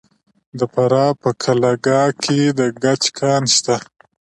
[0.59, 3.75] د فراه په قلعه کاه کې د ګچ کان شته.